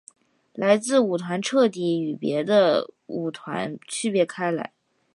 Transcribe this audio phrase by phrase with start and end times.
[0.55, 4.73] 自此舞团彻底与别的舞团区别开来。